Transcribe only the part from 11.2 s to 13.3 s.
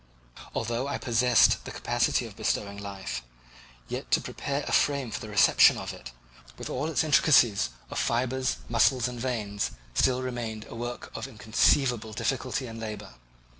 inconceivable difficulty and labour.